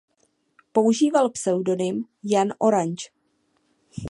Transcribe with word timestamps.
Používal 0.71 1.29
pseudonym 1.29 2.05
"Jan 2.23 2.53
Oranje". 2.59 3.07